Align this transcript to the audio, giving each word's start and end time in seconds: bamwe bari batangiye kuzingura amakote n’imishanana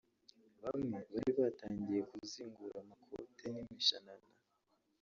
bamwe 0.63 0.97
bari 1.11 1.31
batangiye 1.39 2.01
kuzingura 2.11 2.77
amakote 2.83 3.43
n’imishanana 3.53 4.27